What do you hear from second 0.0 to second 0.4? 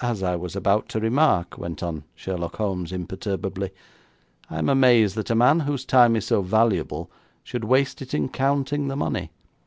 'As I